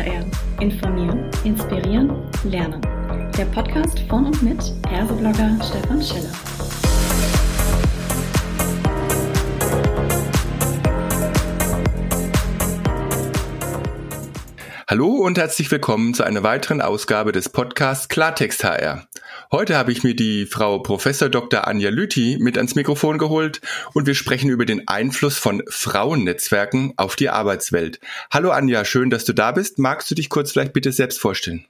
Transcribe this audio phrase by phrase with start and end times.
[0.00, 0.24] HR.
[0.60, 2.10] Informieren, inspirieren,
[2.44, 2.80] lernen.
[3.36, 4.58] Der Podcast von und mit
[4.90, 6.32] Erseblogger Stefan Schiller.
[14.88, 19.06] Hallo und herzlich willkommen zu einer weiteren Ausgabe des Podcasts Klartext HR.
[19.52, 21.66] Heute habe ich mir die Frau Professor Dr.
[21.66, 23.60] Anja Lüthi mit ans Mikrofon geholt
[23.94, 27.98] und wir sprechen über den Einfluss von Frauennetzwerken auf die Arbeitswelt.
[28.30, 29.80] Hallo Anja, schön, dass du da bist.
[29.80, 31.66] Magst du dich kurz vielleicht bitte selbst vorstellen?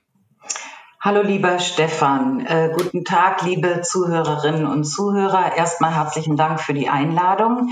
[1.00, 5.56] Hallo lieber Stefan, äh, guten Tag liebe Zuhörerinnen und Zuhörer.
[5.56, 7.70] Erstmal herzlichen Dank für die Einladung.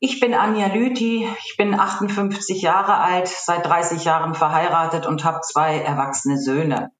[0.00, 5.42] Ich bin Anja Lüthi, ich bin 58 Jahre alt, seit 30 Jahren verheiratet und habe
[5.42, 6.90] zwei erwachsene Söhne.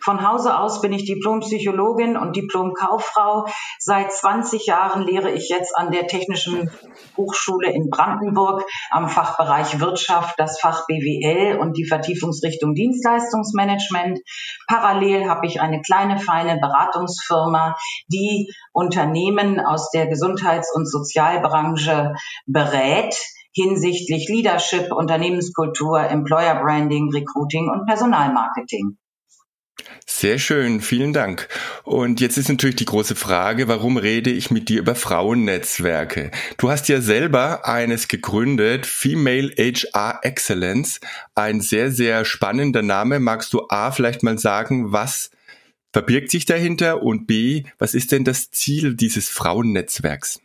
[0.00, 3.46] Von Hause aus bin ich Diplompsychologin und Diplomkauffrau.
[3.78, 6.70] Seit 20 Jahren lehre ich jetzt an der Technischen
[7.16, 14.20] Hochschule in Brandenburg am Fachbereich Wirtschaft, das Fach BWL und die Vertiefungsrichtung Dienstleistungsmanagement.
[14.66, 17.76] Parallel habe ich eine kleine, feine Beratungsfirma,
[18.08, 22.14] die Unternehmen aus der Gesundheits- und Sozialbranche
[22.46, 23.14] berät
[23.52, 28.96] hinsichtlich Leadership, Unternehmenskultur, Employer Branding, Recruiting und Personalmarketing.
[30.06, 31.48] Sehr schön, vielen Dank.
[31.84, 36.30] Und jetzt ist natürlich die große Frage, warum rede ich mit dir über Frauennetzwerke?
[36.58, 41.00] Du hast ja selber eines gegründet, Female HR Excellence,
[41.34, 43.20] ein sehr, sehr spannender Name.
[43.20, 45.30] Magst du A vielleicht mal sagen, was
[45.92, 50.40] verbirgt sich dahinter und B, was ist denn das Ziel dieses Frauennetzwerks?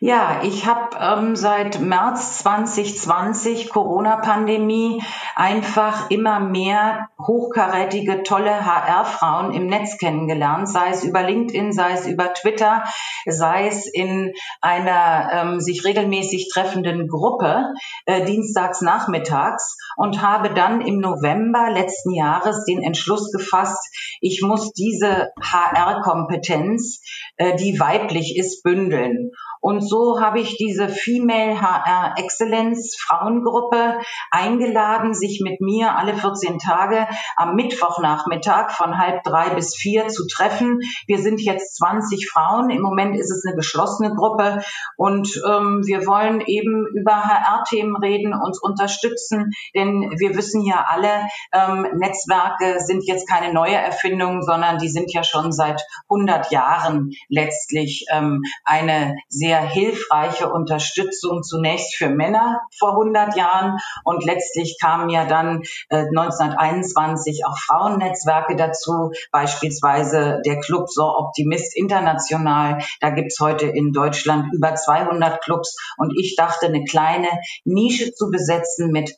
[0.00, 5.00] Ja, ich habe ähm, seit März 2020 Corona-Pandemie
[5.36, 12.06] einfach immer mehr hochkarätige, tolle HR-Frauen im Netz kennengelernt, sei es über LinkedIn, sei es
[12.06, 12.82] über Twitter,
[13.26, 17.74] sei es in einer ähm, sich regelmäßig treffenden Gruppe
[18.06, 23.86] äh, dienstags nachmittags und habe dann im November letzten Jahres den Entschluss gefasst,
[24.20, 27.02] ich muss diese HR-Kompetenz,
[27.36, 29.30] äh, die weiblich ist, bündeln.
[29.60, 33.98] Und so habe ich diese Female HR Excellence Frauengruppe
[34.30, 37.06] eingeladen, sich mit mir alle 14 Tage
[37.36, 40.80] am Mittwochnachmittag von halb drei bis vier zu treffen.
[41.06, 42.70] Wir sind jetzt 20 Frauen.
[42.70, 44.62] Im Moment ist es eine geschlossene Gruppe
[44.96, 51.26] und ähm, wir wollen eben über HR-Themen reden, uns unterstützen, denn wir wissen ja alle,
[51.52, 57.10] ähm, Netzwerke sind jetzt keine neue Erfindung, sondern die sind ja schon seit 100 Jahren
[57.28, 64.78] letztlich ähm, eine sehr sehr hilfreiche Unterstützung zunächst für Männer vor 100 Jahren und letztlich
[64.80, 72.78] kamen ja dann äh, 1921 auch Frauennetzwerke dazu, beispielsweise der Club So Optimist International.
[73.00, 77.26] Da gibt's heute in Deutschland über 200 Clubs und ich dachte, eine kleine
[77.64, 79.16] Nische zu besetzen mit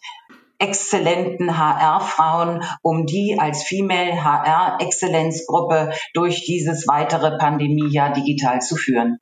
[0.59, 9.19] exzellenten HR-Frauen, um die als Female HR-Exzellenzgruppe durch dieses weitere Pandemiejahr digital zu führen.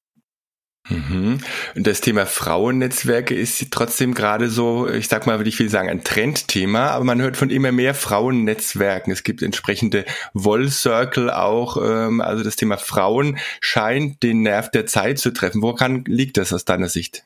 [0.90, 1.38] Mhm.
[1.74, 5.88] Und das Thema Frauennetzwerke ist trotzdem gerade so, ich sag mal, würde ich will sagen,
[5.88, 9.12] ein Trendthema, aber man hört von immer mehr Frauennetzwerken.
[9.12, 11.76] Es gibt entsprechende Woll-Circle auch.
[11.82, 15.62] Ähm, also das Thema Frauen scheint den Nerv der Zeit zu treffen.
[15.62, 17.24] Woran liegt das aus deiner Sicht?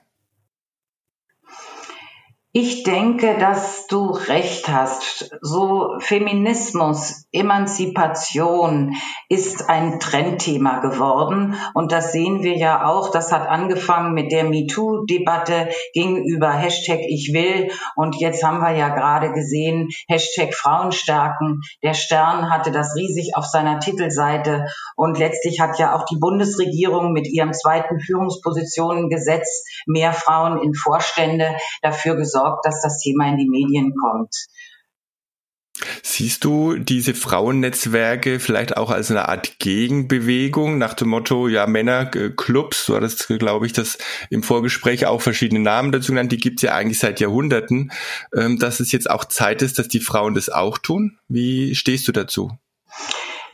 [2.57, 5.29] Ich denke, dass du recht hast.
[5.41, 8.95] So Feminismus, Emanzipation
[9.29, 11.57] ist ein Trendthema geworden.
[11.75, 13.11] Und das sehen wir ja auch.
[13.11, 17.73] Das hat angefangen mit der MeToo-Debatte, ging über Hashtag Ich will.
[17.97, 21.61] Und jetzt haben wir ja gerade gesehen, Hashtag Frauenstärken.
[21.83, 24.67] Der Stern hatte das riesig auf seiner Titelseite.
[24.95, 31.57] Und letztlich hat ja auch die Bundesregierung mit ihrem zweiten Führungspositionengesetz mehr Frauen in Vorstände
[31.83, 34.35] dafür gesorgt, gesorgt, dass das Thema in die Medien kommt.
[36.03, 42.87] Siehst du diese Frauennetzwerke vielleicht auch als eine Art Gegenbewegung nach dem Motto, ja, Männerclubs,
[42.87, 43.99] du hattest, glaube ich, das
[44.31, 47.91] im Vorgespräch auch verschiedene Namen dazu genannt, die gibt es ja eigentlich seit Jahrhunderten,
[48.37, 51.19] ähm, dass es jetzt auch Zeit ist, dass die Frauen das auch tun?
[51.27, 52.53] Wie stehst du dazu?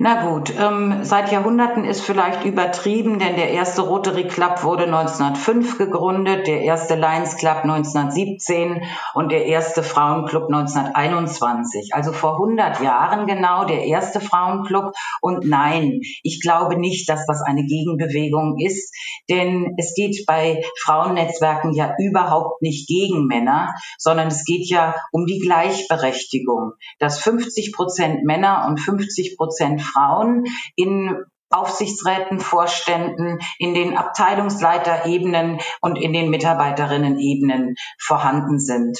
[0.03, 5.77] Na gut, ähm, seit Jahrhunderten ist vielleicht übertrieben, denn der erste Rotary Club wurde 1905
[5.77, 8.83] gegründet, der erste Lions Club 1917
[9.13, 11.91] und der erste Frauenclub 1921.
[11.93, 14.95] Also vor 100 Jahren genau der erste Frauenclub.
[15.21, 18.95] Und nein, ich glaube nicht, dass das eine Gegenbewegung ist,
[19.29, 25.27] denn es geht bei Frauennetzwerken ja überhaupt nicht gegen Männer, sondern es geht ja um
[25.27, 30.45] die Gleichberechtigung, dass 50 Prozent Männer und 50 Prozent Frauen
[30.77, 38.99] in Aufsichtsräten, Vorständen, in den Abteilungsleiterebenen und in den Mitarbeiterinnen-Ebenen vorhanden sind.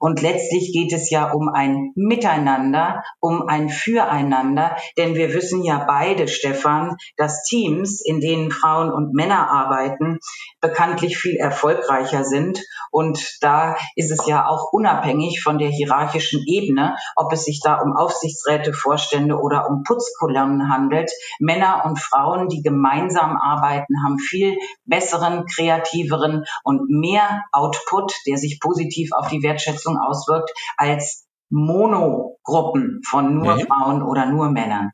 [0.00, 5.84] Und letztlich geht es ja um ein Miteinander, um ein Füreinander, denn wir wissen ja
[5.86, 10.18] beide, Stefan, dass Teams, in denen Frauen und Männer arbeiten,
[10.62, 12.64] bekanntlich viel erfolgreicher sind.
[12.90, 17.80] Und da ist es ja auch unabhängig von der hierarchischen Ebene, ob es sich da
[17.80, 21.10] um Aufsichtsräte, Vorstände oder um Putzkolonnen handelt.
[21.38, 24.56] Männer und Frauen, die gemeinsam arbeiten, haben viel
[24.86, 33.34] besseren, kreativeren und mehr Output, der sich positiv auf die Wertschätzung auswirkt, als Monogruppen von
[33.38, 33.60] nur mhm.
[33.60, 34.90] Frauen oder nur Männern.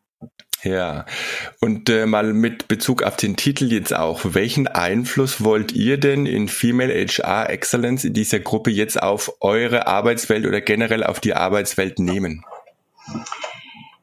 [0.62, 1.04] Ja,
[1.60, 6.26] und äh, mal mit Bezug auf den Titel jetzt auch, welchen Einfluss wollt ihr denn
[6.26, 11.34] in Female HR Excellence in dieser Gruppe jetzt auf eure Arbeitswelt oder generell auf die
[11.34, 12.44] Arbeitswelt nehmen?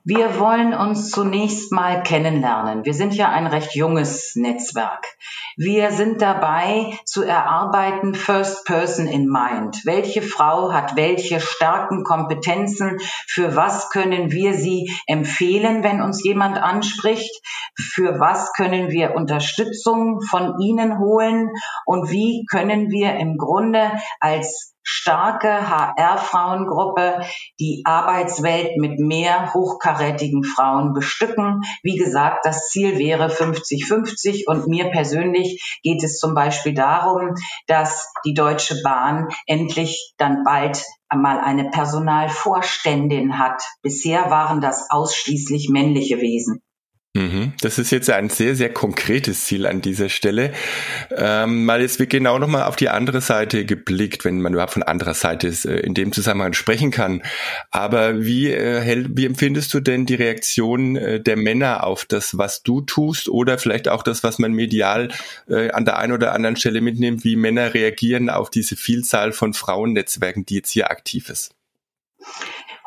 [0.05, 2.83] Wir wollen uns zunächst mal kennenlernen.
[2.83, 5.07] Wir sind ja ein recht junges Netzwerk.
[5.55, 9.79] Wir sind dabei zu erarbeiten First Person in Mind.
[9.85, 12.99] Welche Frau hat welche starken Kompetenzen?
[13.29, 17.31] Für was können wir sie empfehlen, wenn uns jemand anspricht?
[17.79, 21.49] Für was können wir Unterstützung von ihnen holen?
[21.85, 23.89] Und wie können wir im Grunde
[24.19, 27.21] als starke HR-Frauengruppe
[27.59, 31.61] die Arbeitswelt mit mehr hochkarätigen Frauen bestücken.
[31.81, 37.35] Wie gesagt, das Ziel wäre 50-50 und mir persönlich geht es zum Beispiel darum,
[37.67, 43.61] dass die Deutsche Bahn endlich dann bald einmal eine Personalvorständin hat.
[43.81, 46.61] Bisher waren das ausschließlich männliche Wesen.
[47.15, 47.53] Mhm.
[47.61, 50.51] Das ist jetzt ein sehr, sehr konkretes Ziel an dieser Stelle.
[51.15, 54.81] Ähm, mal jetzt wird genau nochmal auf die andere Seite geblickt, wenn man überhaupt von
[54.81, 57.21] anderer Seite äh, in dem Zusammenhang sprechen kann.
[57.69, 62.63] Aber wie, äh, wie empfindest du denn die Reaktion äh, der Männer auf das, was
[62.63, 65.09] du tust oder vielleicht auch das, was man medial
[65.47, 70.45] an der einen oder anderen Stelle mitnimmt, wie Männer reagieren auf diese Vielzahl von Frauennetzwerken,
[70.45, 71.53] die jetzt hier aktiv ist?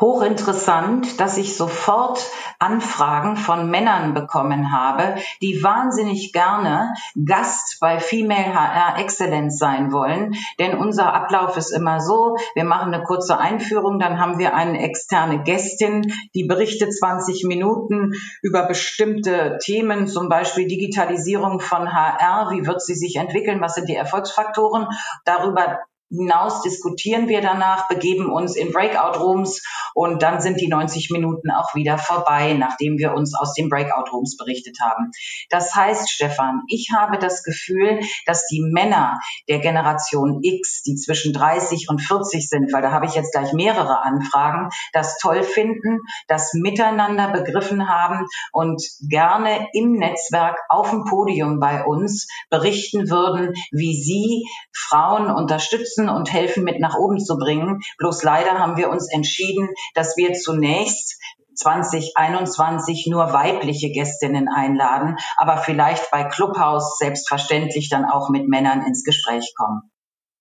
[0.00, 2.24] Hochinteressant, dass ich sofort
[2.58, 6.94] Anfragen von Männern bekommen habe, die wahnsinnig gerne
[7.24, 10.34] Gast bei Female HR Excellence sein wollen.
[10.58, 14.80] Denn unser Ablauf ist immer so, wir machen eine kurze Einführung, dann haben wir eine
[14.82, 22.66] externe Gästin, die berichtet 20 Minuten über bestimmte Themen, zum Beispiel Digitalisierung von HR, wie
[22.66, 24.86] wird sie sich entwickeln, was sind die Erfolgsfaktoren.
[25.24, 29.62] Darüber hinaus diskutieren wir danach, begeben uns in Breakout-Rooms
[29.94, 34.36] und dann sind die 90 Minuten auch wieder vorbei, nachdem wir uns aus den Breakout-Rooms
[34.36, 35.10] berichtet haben.
[35.50, 39.18] Das heißt, Stefan, ich habe das Gefühl, dass die Männer
[39.48, 43.52] der Generation X, die zwischen 30 und 40 sind, weil da habe ich jetzt gleich
[43.52, 51.04] mehrere Anfragen, das toll finden, das miteinander begriffen haben und gerne im Netzwerk auf dem
[51.04, 57.18] Podium bei uns berichten würden, wie sie Frauen unterstützen unterstützen und helfen mit nach oben
[57.18, 57.80] zu bringen.
[57.98, 61.20] Bloß leider haben wir uns entschieden, dass wir zunächst
[61.54, 69.04] 2021 nur weibliche Gästinnen einladen, aber vielleicht bei Clubhouse selbstverständlich dann auch mit Männern ins
[69.04, 69.90] Gespräch kommen.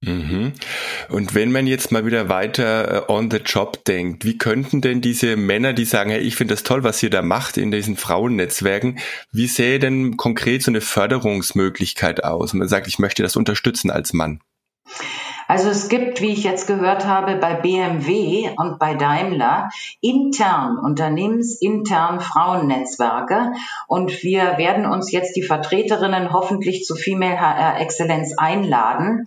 [0.01, 0.51] Mhm.
[1.09, 4.99] Und wenn man jetzt mal wieder weiter äh, on the job denkt, wie könnten denn
[4.99, 7.95] diese Männer, die sagen, hey, ich finde das toll, was ihr da macht in diesen
[7.95, 8.99] Frauennetzwerken,
[9.31, 12.53] wie sähe denn konkret so eine Förderungsmöglichkeit aus?
[12.53, 14.41] Und man sagt, ich möchte das unterstützen als Mann.
[15.47, 19.69] Also es gibt, wie ich jetzt gehört habe, bei BMW und bei Daimler
[20.01, 23.53] intern, unternehmensintern Frauennetzwerke.
[23.87, 29.25] Und wir werden uns jetzt die Vertreterinnen hoffentlich zu Female HR Excellence einladen.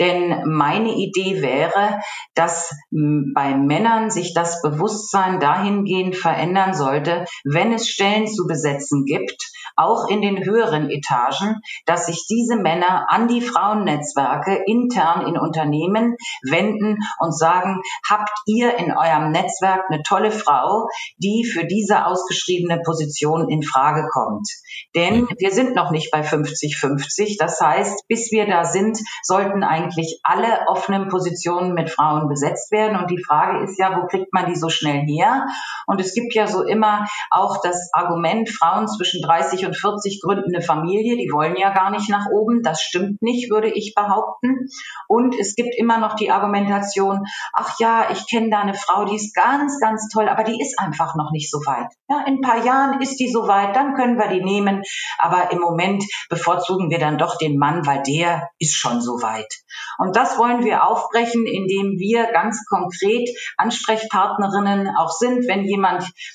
[0.00, 2.00] Denn meine Idee wäre,
[2.34, 9.36] dass bei Männern sich das Bewusstsein dahingehend verändern sollte, wenn es Stellen zu besetzen gibt,
[9.76, 16.16] auch in den höheren Etagen, dass sich diese Männer an die Frauennetzwerke intern in Unternehmen
[16.42, 20.88] wenden und sagen, habt ihr in eurem Netzwerk eine tolle Frau,
[21.18, 24.48] die für diese ausgeschriebene Position in Frage kommt.
[24.94, 27.36] Denn wir sind noch nicht bei 50-50.
[27.38, 29.89] Das heißt, bis wir da sind, sollten eigentlich
[30.22, 32.98] alle offenen Positionen mit Frauen besetzt werden.
[32.98, 35.46] Und die Frage ist ja, wo kriegt man die so schnell her?
[35.90, 40.54] Und es gibt ja so immer auch das Argument, Frauen zwischen 30 und 40 gründen
[40.54, 42.62] eine Familie, die wollen ja gar nicht nach oben.
[42.62, 44.68] Das stimmt nicht, würde ich behaupten.
[45.08, 49.16] Und es gibt immer noch die Argumentation, ach ja, ich kenne da eine Frau, die
[49.16, 51.88] ist ganz, ganz toll, aber die ist einfach noch nicht so weit.
[52.08, 54.82] Ja, in ein paar Jahren ist die so weit, dann können wir die nehmen.
[55.18, 59.52] Aber im Moment bevorzugen wir dann doch den Mann, weil der ist schon so weit.
[59.98, 65.79] Und das wollen wir aufbrechen, indem wir ganz konkret Ansprechpartnerinnen auch sind, wenn jemand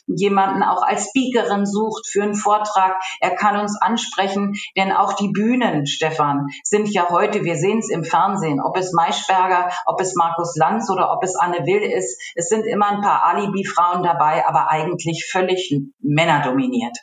[0.08, 5.30] jemanden auch als Speakerin sucht für einen Vortrag, er kann uns ansprechen, denn auch die
[5.30, 10.16] Bühnen, Stefan, sind ja heute, wir sehen es im Fernsehen, ob es Maischberger, ob es
[10.16, 14.46] Markus Lanz oder ob es Anne Will ist, es sind immer ein paar Alibi-Frauen dabei,
[14.48, 16.98] aber eigentlich völlig männerdominiert.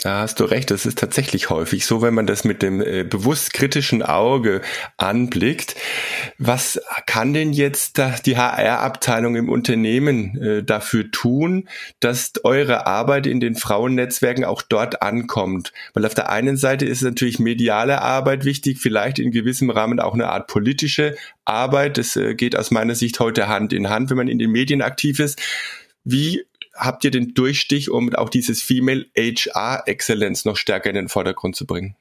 [0.00, 3.02] Da hast du recht, das ist tatsächlich häufig so, wenn man das mit dem äh,
[3.02, 4.60] bewusst kritischen Auge
[4.96, 5.74] anblickt.
[6.38, 13.40] Was kann denn jetzt die HR-Abteilung im Unternehmen äh, dafür tun, dass eure Arbeit in
[13.40, 15.72] den Frauennetzwerken auch dort ankommt?
[15.94, 20.14] Weil auf der einen Seite ist natürlich mediale Arbeit wichtig, vielleicht in gewissem Rahmen auch
[20.14, 21.98] eine Art politische Arbeit.
[21.98, 24.80] Das äh, geht aus meiner Sicht heute Hand in Hand, wenn man in den Medien
[24.80, 25.42] aktiv ist.
[26.04, 26.44] Wie
[26.78, 31.56] habt ihr den Durchstich, um auch dieses Female HR Excellence noch stärker in den Vordergrund
[31.56, 31.96] zu bringen?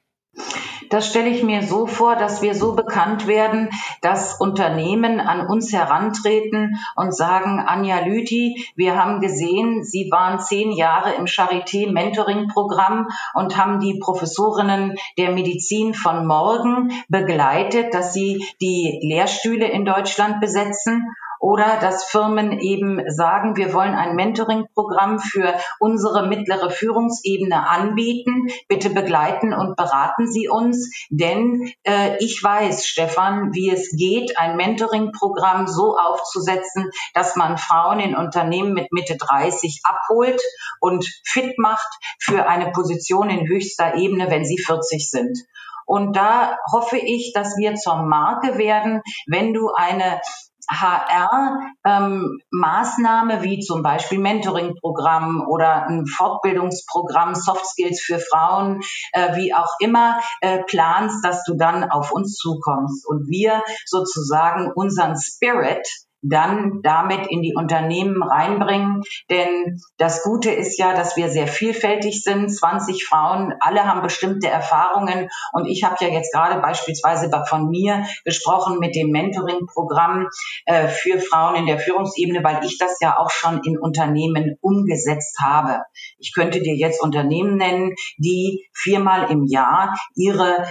[0.90, 3.70] Das stelle ich mir so vor, dass wir so bekannt werden,
[4.02, 10.72] dass Unternehmen an uns herantreten und sagen, Anja Lüthi, wir haben gesehen, Sie waren zehn
[10.72, 18.14] Jahre im Charité Mentoring Programm und haben die Professorinnen der Medizin von morgen begleitet, dass
[18.14, 21.08] sie die Lehrstühle in Deutschland besetzen
[21.40, 28.48] oder dass Firmen eben sagen, wir wollen ein Mentoring-Programm für unsere mittlere Führungsebene anbieten.
[28.68, 34.58] Bitte begleiten und beraten Sie uns, denn äh, ich weiß, Stefan, wie es geht, ein
[34.58, 40.42] Mentoring-Programm so aufzusetzen, dass man Frauen in Unternehmen mit Mitte 30 abholt
[40.80, 41.88] und fit macht
[42.20, 45.38] für eine Position in höchster Ebene, wenn sie 40 sind.
[45.86, 50.20] Und da hoffe ich, dass wir zur Marke werden, wenn du eine
[50.70, 58.82] HR-Maßnahme ähm, wie zum Beispiel Mentoring-Programm oder ein Fortbildungsprogramm, Soft Skills für Frauen,
[59.14, 64.74] äh, wie auch immer, äh, planst, dass du dann auf uns zukommst und wir sozusagen
[64.76, 65.88] unseren Spirit
[66.30, 69.04] dann damit in die Unternehmen reinbringen.
[69.30, 72.50] Denn das Gute ist ja, dass wir sehr vielfältig sind.
[72.50, 75.30] 20 Frauen, alle haben bestimmte Erfahrungen.
[75.52, 80.28] Und ich habe ja jetzt gerade beispielsweise von mir gesprochen mit dem Mentoring-Programm
[80.66, 85.40] äh, für Frauen in der Führungsebene, weil ich das ja auch schon in Unternehmen umgesetzt
[85.42, 85.84] habe.
[86.18, 90.68] Ich könnte dir jetzt Unternehmen nennen, die viermal im Jahr ihre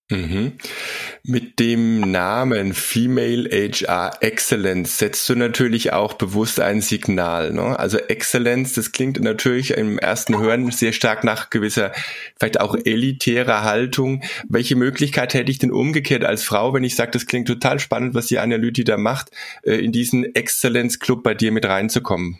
[0.09, 0.53] Mhm.
[1.23, 7.51] Mit dem Namen Female HR Excellence setzt du natürlich auch bewusst ein Signal.
[7.51, 7.77] Ne?
[7.77, 11.91] Also Excellence, das klingt natürlich im ersten Hören sehr stark nach gewisser,
[12.39, 14.23] vielleicht auch elitärer Haltung.
[14.47, 18.15] Welche Möglichkeit hätte ich denn umgekehrt als Frau, wenn ich sage, das klingt total spannend,
[18.15, 19.31] was die Analyti da macht,
[19.63, 22.39] äh, in diesen Excellence Club bei dir mit reinzukommen?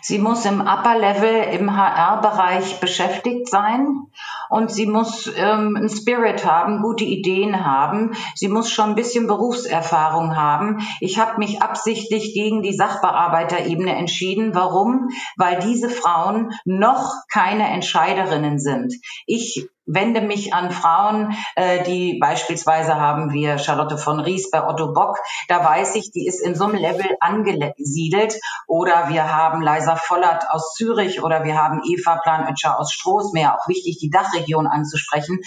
[0.00, 4.06] Sie muss im Upper Level im HR-Bereich beschäftigt sein
[4.50, 8.12] und sie muss ähm, einen Spirit haben, gute Ideen haben.
[8.34, 10.78] Sie muss schon ein bisschen Berufserfahrung haben.
[11.00, 14.54] Ich habe mich absichtlich gegen die Sachbearbeiterebene entschieden.
[14.54, 15.08] Warum?
[15.36, 18.94] Weil diese Frauen noch keine Entscheiderinnen sind.
[19.26, 24.92] Ich wende mich an Frauen, äh, die beispielsweise haben wir Charlotte von Ries bei Otto
[24.92, 25.18] Bock,
[25.48, 28.38] da weiß ich, die ist in so einem Level angesiedelt.
[28.66, 33.68] Oder wir haben Leisa Vollert aus Zürich oder wir haben Eva Planötscher aus Stroßmeer, auch
[33.68, 35.40] wichtig, die Dachregion anzusprechen.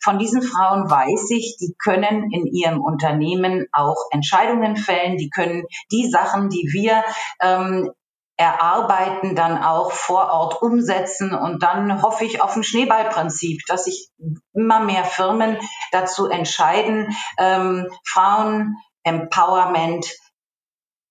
[0.00, 5.64] Von diesen Frauen weiß ich, die können in ihrem Unternehmen auch Entscheidungen fällen, die können
[5.90, 7.02] die Sachen, die wir
[7.40, 7.90] ähm,
[8.38, 11.34] erarbeiten, dann auch vor Ort umsetzen.
[11.34, 14.10] Und dann hoffe ich auf ein Schneeballprinzip, dass sich
[14.54, 15.58] immer mehr Firmen
[15.90, 20.06] dazu entscheiden, ähm, Frauen Empowerment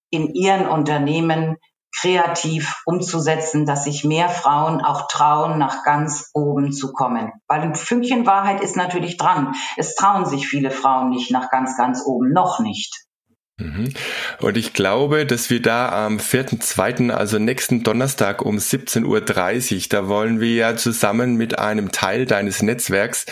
[0.10, 1.58] in ihren Unternehmen
[2.00, 7.32] kreativ umzusetzen, dass sich mehr Frauen auch trauen, nach ganz oben zu kommen.
[7.48, 9.56] Weil ein Fünkchen Wahrheit ist natürlich dran.
[9.78, 13.07] Es trauen sich viele Frauen nicht nach ganz, ganz oben, noch nicht.
[13.60, 13.90] Mhm.
[14.40, 19.06] Und ich glaube, dass wir da am 4.2., also nächsten Donnerstag um 17.30
[19.76, 23.26] Uhr, da wollen wir ja zusammen mit einem Teil deines Netzwerks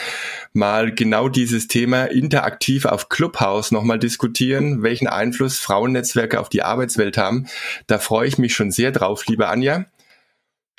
[0.51, 7.17] mal genau dieses Thema interaktiv auf Clubhouse nochmal diskutieren, welchen Einfluss Frauennetzwerke auf die Arbeitswelt
[7.17, 7.45] haben.
[7.85, 9.85] Da freue ich mich schon sehr drauf, liebe Anja.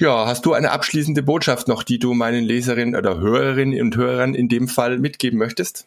[0.00, 4.34] Ja, hast du eine abschließende Botschaft noch, die du meinen Leserinnen oder Hörerinnen und Hörern
[4.34, 5.86] in dem Fall mitgeben möchtest?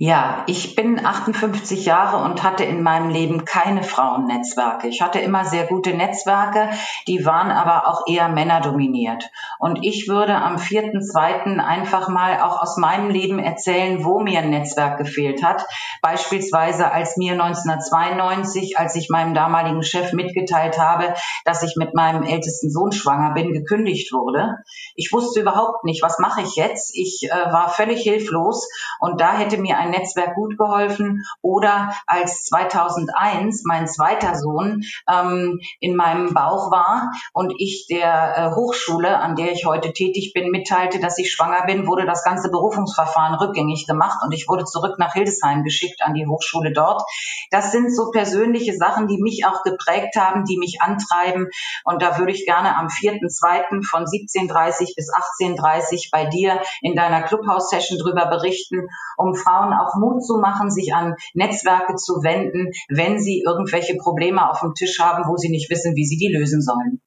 [0.00, 4.86] Ja, ich bin 58 Jahre und hatte in meinem Leben keine Frauennetzwerke.
[4.86, 6.70] Ich hatte immer sehr gute Netzwerke,
[7.08, 9.28] die waren aber auch eher männerdominiert.
[9.58, 11.58] Und ich würde am 4.2.
[11.58, 15.66] einfach mal auch aus meinem Leben erzählen, wo mir ein Netzwerk gefehlt hat.
[16.00, 21.12] Beispielsweise als mir 1992, als ich meinem damaligen Chef mitgeteilt habe,
[21.44, 24.58] dass ich mit meinem ältesten Sohn schwanger bin, gekündigt wurde.
[24.94, 26.96] Ich wusste überhaupt nicht, was mache ich jetzt?
[26.96, 28.68] Ich äh, war völlig hilflos
[29.00, 31.24] und da hätte mir ein mein Netzwerk gut geholfen.
[31.42, 38.54] Oder als 2001 mein zweiter Sohn ähm, in meinem Bauch war und ich der äh,
[38.54, 42.50] Hochschule, an der ich heute tätig bin, mitteilte, dass ich schwanger bin, wurde das ganze
[42.50, 47.02] Berufungsverfahren rückgängig gemacht und ich wurde zurück nach Hildesheim geschickt an die Hochschule dort.
[47.50, 51.48] Das sind so persönliche Sachen, die mich auch geprägt haben, die mich antreiben.
[51.84, 53.86] Und da würde ich gerne am 4.2.
[53.88, 60.24] von 17.30 bis 18.30 bei dir in deiner Clubhouse-Session drüber berichten, um Frauen auch Mut
[60.24, 65.24] zu machen, sich an Netzwerke zu wenden, wenn sie irgendwelche Probleme auf dem Tisch haben,
[65.28, 67.00] wo sie nicht wissen, wie sie die lösen sollen.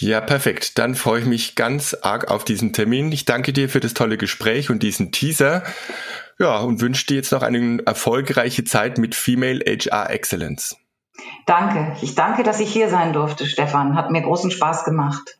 [0.00, 0.78] Ja, perfekt.
[0.78, 3.10] Dann freue ich mich ganz arg auf diesen Termin.
[3.10, 5.64] Ich danke dir für das tolle Gespräch und diesen Teaser.
[6.38, 10.76] Ja, und wünsche dir jetzt noch eine erfolgreiche Zeit mit Female HR Excellence.
[11.46, 11.96] Danke.
[12.00, 13.96] Ich danke, dass ich hier sein durfte, Stefan.
[13.96, 15.38] Hat mir großen Spaß gemacht.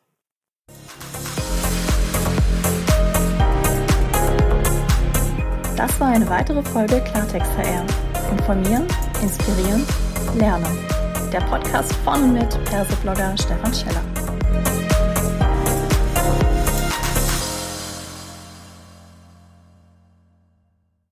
[5.78, 7.86] Das war eine weitere Folge Klartext HR.
[8.32, 8.84] Informieren,
[9.22, 9.86] inspirieren,
[10.36, 10.76] lernen.
[11.32, 14.27] Der Podcast von und mit Perseblogger Stefan Scheller.